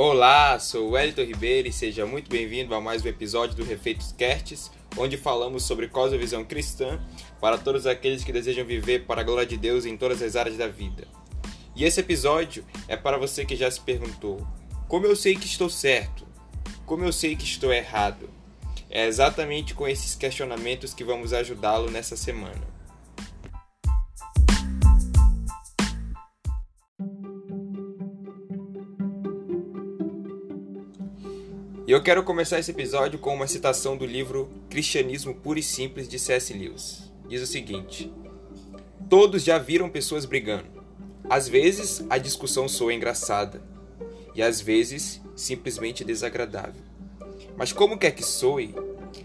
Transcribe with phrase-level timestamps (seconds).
[0.00, 4.70] Olá, sou Wellington Ribeiro e seja muito bem-vindo a mais um episódio do Refeitos Casts,
[4.96, 7.00] onde falamos sobre cosmovisão cristã
[7.40, 10.56] para todos aqueles que desejam viver para a glória de Deus em todas as áreas
[10.56, 11.08] da vida.
[11.74, 14.46] E esse episódio é para você que já se perguntou:
[14.86, 16.24] como eu sei que estou certo?
[16.86, 18.30] Como eu sei que estou errado?
[18.88, 22.77] É exatamente com esses questionamentos que vamos ajudá-lo nessa semana.
[31.88, 36.06] E eu quero começar esse episódio com uma citação do livro Cristianismo Puro e Simples
[36.06, 36.52] de C.S.
[36.52, 37.10] Lewis.
[37.26, 38.12] Diz o seguinte:
[39.08, 40.66] Todos já viram pessoas brigando.
[41.30, 43.62] Às vezes a discussão soa engraçada
[44.34, 46.82] e às vezes simplesmente desagradável.
[47.56, 48.74] Mas como quer que soe,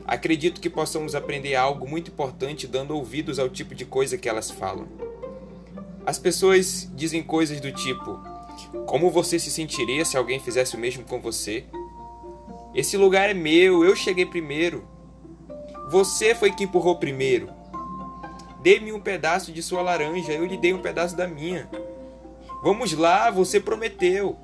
[0.06, 4.50] acredito que possamos aprender algo muito importante dando ouvidos ao tipo de coisa que elas
[4.50, 4.88] falam.
[6.06, 8.24] As pessoas dizem coisas do tipo:
[8.86, 11.66] Como você se sentiria se alguém fizesse o mesmo com você?
[12.76, 14.88] Esse lugar é meu, eu cheguei primeiro.
[15.92, 17.52] Você foi que empurrou primeiro.
[18.64, 21.70] Dê-me um pedaço de sua laranja, eu lhe dei um pedaço da minha.
[22.64, 24.36] Vamos lá, você prometeu.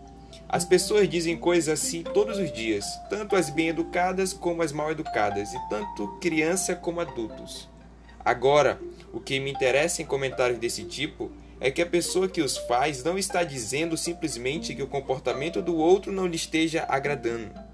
[0.48, 5.60] As pessoas dizem coisas assim todos os dias, tanto as bem-educadas como as mal-educadas, e
[5.68, 7.68] tanto criança como adultos.
[8.24, 8.80] Agora,
[9.12, 13.04] o que me interessa em comentários desse tipo é que a pessoa que os faz
[13.04, 17.69] não está dizendo simplesmente que o comportamento do outro não lhe esteja agradando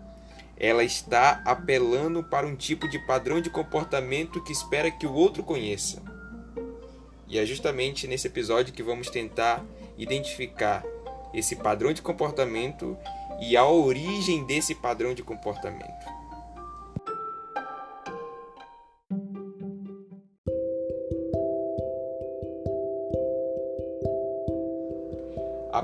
[0.58, 5.44] ela está apelando para um tipo de padrão de comportamento que espera que o outro
[5.44, 6.02] conheça.
[7.28, 9.64] E é justamente nesse episódio que vamos tentar
[9.98, 10.83] identificar
[11.33, 12.98] esse padrão de comportamento
[13.42, 16.14] e a origem desse padrão de comportamento.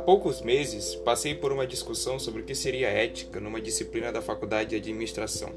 [0.01, 4.71] Poucos meses, passei por uma discussão sobre o que seria ética numa disciplina da Faculdade
[4.71, 5.51] de Administração.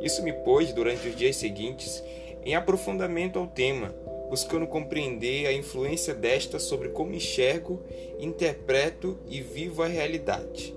[0.00, 2.02] Isso me pôs, durante os dias seguintes,
[2.44, 3.94] em aprofundamento ao tema,
[4.28, 7.82] buscando compreender a influência desta sobre como enxergo,
[8.18, 10.74] interpreto e vivo a realidade.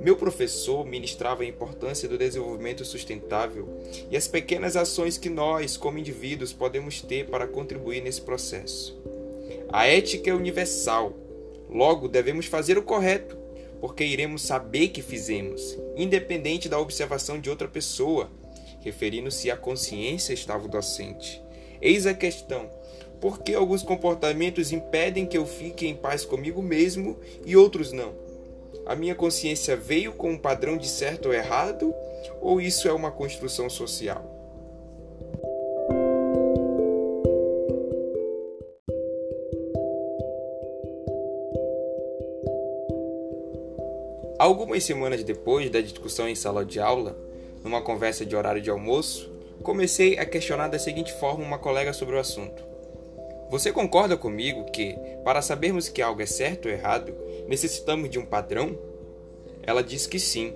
[0.00, 3.68] Meu professor ministrava a importância do desenvolvimento sustentável
[4.10, 9.00] e as pequenas ações que nós, como indivíduos, podemos ter para contribuir nesse processo.
[9.68, 11.14] A ética é universal
[11.72, 13.36] Logo, devemos fazer o correto,
[13.80, 18.30] porque iremos saber que fizemos, independente da observação de outra pessoa,
[18.80, 21.42] referindo-se à consciência estava docente.
[21.80, 22.70] Eis a questão:
[23.20, 28.12] por que alguns comportamentos impedem que eu fique em paz comigo mesmo e outros não?
[28.84, 31.94] A minha consciência veio com um padrão de certo ou errado,
[32.40, 34.31] ou isso é uma construção social?
[44.42, 47.16] Algumas semanas depois da discussão em sala de aula,
[47.62, 49.30] numa conversa de horário de almoço,
[49.62, 52.60] comecei a questionar da seguinte forma uma colega sobre o assunto.
[53.48, 57.14] Você concorda comigo que, para sabermos que algo é certo ou errado,
[57.46, 58.76] necessitamos de um padrão?
[59.62, 60.52] Ela disse que sim.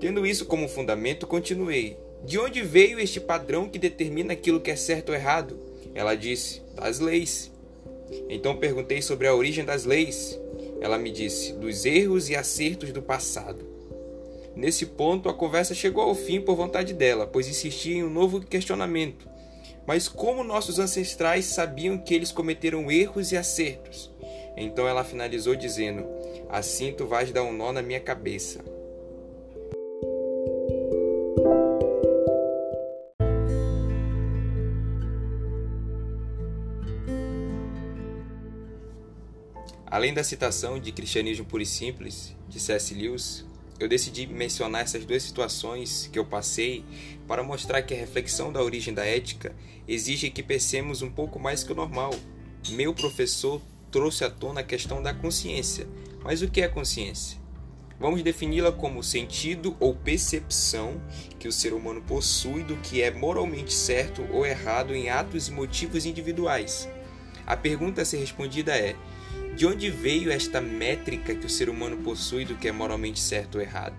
[0.00, 1.98] Tendo isso como fundamento, continuei.
[2.24, 5.58] De onde veio este padrão que determina aquilo que é certo ou errado?
[5.94, 7.52] Ela disse: das leis.
[8.30, 10.40] Então perguntei sobre a origem das leis.
[10.80, 13.64] Ela me disse dos erros e acertos do passado.
[14.56, 18.40] Nesse ponto, a conversa chegou ao fim por vontade dela, pois insistia em um novo
[18.40, 19.28] questionamento.
[19.86, 24.10] Mas como nossos ancestrais sabiam que eles cometeram erros e acertos?
[24.56, 26.06] Então ela finalizou dizendo:
[26.48, 28.64] Assim tu vais dar um nó na minha cabeça.
[39.90, 42.94] Além da citação de Cristianismo Puro e Simples, de C.S.
[42.94, 43.44] Lewis,
[43.80, 46.84] eu decidi mencionar essas duas situações que eu passei
[47.26, 49.52] para mostrar que a reflexão da origem da ética
[49.88, 52.14] exige que pensemos um pouco mais que o normal.
[52.68, 53.60] Meu professor
[53.90, 55.88] trouxe à tona a questão da consciência.
[56.22, 57.40] Mas o que é consciência?
[57.98, 61.02] Vamos defini-la como sentido ou percepção
[61.36, 65.52] que o ser humano possui do que é moralmente certo ou errado em atos e
[65.52, 66.88] motivos individuais.
[67.44, 68.94] A pergunta a ser respondida é:
[69.56, 73.56] de onde veio esta métrica que o ser humano possui do que é moralmente certo
[73.56, 73.94] ou errado?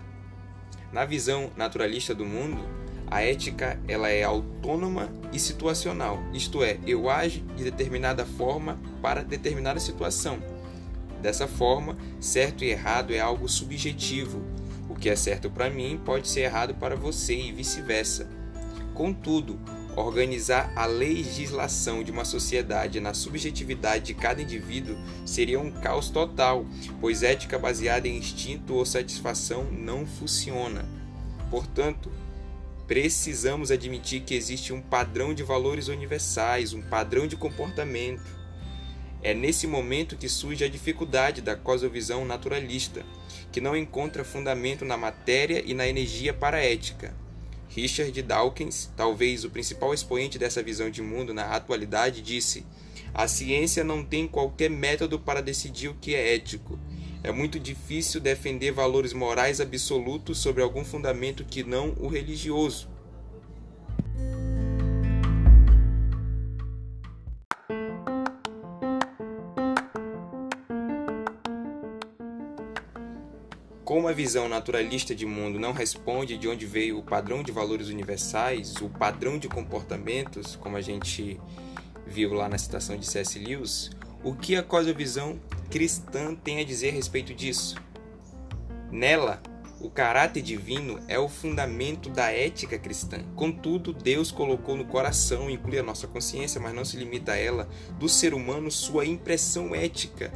[0.92, 2.62] Na visão naturalista do mundo,
[3.10, 9.22] a ética ela é autônoma e situacional, isto é, eu ajo de determinada forma para
[9.22, 10.38] determinada situação.
[11.20, 14.42] Dessa forma, certo e errado é algo subjetivo.
[14.88, 18.28] O que é certo para mim pode ser errado para você e vice-versa.
[18.92, 19.58] Contudo,
[19.94, 24.96] Organizar a legislação de uma sociedade na subjetividade de cada indivíduo
[25.26, 26.64] seria um caos total,
[26.98, 30.88] pois ética baseada em instinto ou satisfação não funciona.
[31.50, 32.10] Portanto,
[32.86, 38.40] precisamos admitir que existe um padrão de valores universais, um padrão de comportamento.
[39.22, 43.04] É nesse momento que surge a dificuldade da cosmovisão naturalista,
[43.52, 47.14] que não encontra fundamento na matéria e na energia para a ética.
[47.74, 52.66] Richard Dawkins, talvez o principal expoente dessa visão de mundo na atualidade, disse:
[53.14, 56.78] A ciência não tem qualquer método para decidir o que é ético.
[57.24, 62.90] É muito difícil defender valores morais absolutos sobre algum fundamento que não o religioso.
[74.12, 77.88] Como a visão naturalista de mundo não responde de onde veio o padrão de valores
[77.88, 81.40] universais, o padrão de comportamentos, como a gente
[82.06, 83.38] viu lá na citação de C.S.
[83.38, 83.90] Lewis,
[84.22, 87.74] o que a cosmovisão cristã tem a dizer a respeito disso?
[88.90, 89.42] Nela,
[89.82, 93.18] o caráter divino é o fundamento da ética cristã.
[93.34, 97.68] Contudo, Deus colocou no coração, inclui a nossa consciência, mas não se limita a ela,
[97.98, 100.32] do ser humano sua impressão ética.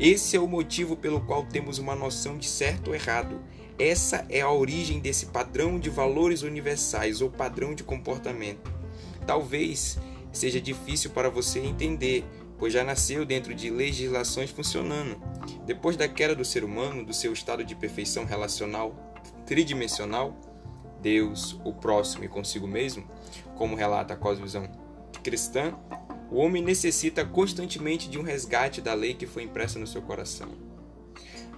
[0.00, 3.38] Esse é o motivo pelo qual temos uma noção de certo ou errado.
[3.78, 8.72] Essa é a origem desse padrão de valores universais ou padrão de comportamento.
[9.26, 9.98] Talvez
[10.32, 12.24] seja difícil para você entender,
[12.58, 15.20] pois já nasceu dentro de legislações funcionando.
[15.64, 19.14] Depois da queda do ser humano, do seu estado de perfeição relacional
[19.44, 20.36] tridimensional,
[21.00, 23.08] Deus, o próximo e consigo mesmo,
[23.54, 24.68] como relata a cosmovisão
[25.22, 25.74] cristã,
[26.30, 30.65] o homem necessita constantemente de um resgate da lei que foi impressa no seu coração.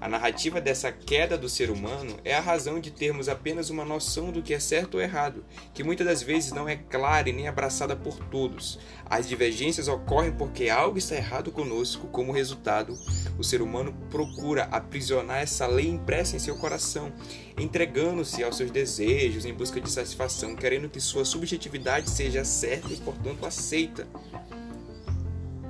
[0.00, 4.30] A narrativa dessa queda do ser humano é a razão de termos apenas uma noção
[4.30, 7.48] do que é certo ou errado, que muitas das vezes não é clara e nem
[7.48, 8.78] abraçada por todos.
[9.06, 12.96] As divergências ocorrem porque algo está errado conosco, como resultado,
[13.36, 17.12] o ser humano procura aprisionar essa lei impressa em seu coração,
[17.58, 22.96] entregando-se aos seus desejos em busca de satisfação, querendo que sua subjetividade seja certa e,
[22.98, 24.06] portanto, aceita.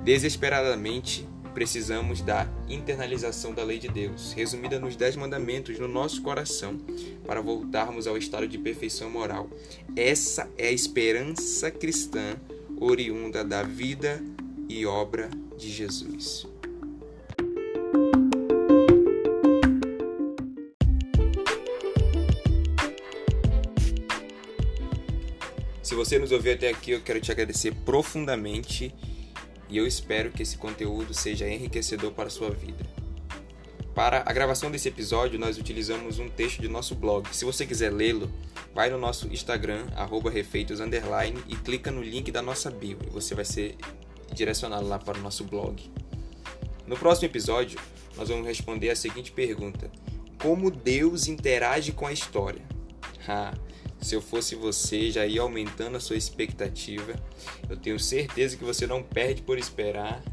[0.03, 6.77] Desesperadamente, precisamos da internalização da lei de Deus, resumida nos Dez Mandamentos, no nosso coração,
[7.25, 9.49] para voltarmos ao estado de perfeição moral.
[9.95, 12.35] Essa é a esperança cristã
[12.79, 14.23] oriunda da vida
[14.67, 16.47] e obra de Jesus.
[25.89, 28.93] Se você nos ouviu até aqui, eu quero te agradecer profundamente
[29.69, 32.83] e eu espero que esse conteúdo seja enriquecedor para a sua vida.
[33.93, 37.27] Para a gravação desse episódio, nós utilizamos um texto de nosso blog.
[37.35, 38.31] Se você quiser lê-lo,
[38.73, 39.87] vai no nosso Instagram,
[40.31, 40.79] refeitos,
[41.47, 42.97] e clica no link da nossa bio.
[43.11, 43.75] Você vai ser
[44.33, 45.91] direcionado lá para o nosso blog.
[46.87, 47.79] No próximo episódio,
[48.15, 49.91] nós vamos responder a seguinte pergunta:
[50.41, 52.61] Como Deus interage com a história?
[53.27, 53.53] Ah,
[54.01, 57.13] se eu fosse você, já ia aumentando a sua expectativa.
[57.69, 60.23] Eu tenho certeza que você não perde por esperar.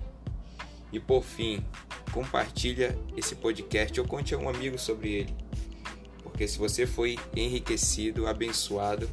[0.92, 1.64] E por fim,
[2.12, 5.34] compartilha esse podcast ou conte a um amigo sobre ele.
[6.22, 9.10] Porque se você foi enriquecido, abençoado,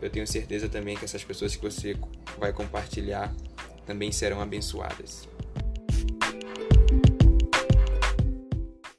[0.00, 1.96] eu tenho certeza também que essas pessoas que você
[2.38, 3.34] vai compartilhar
[3.84, 5.29] também serão abençoadas.